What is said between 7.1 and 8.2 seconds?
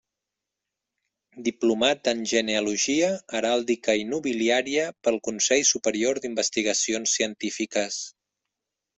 Científiques.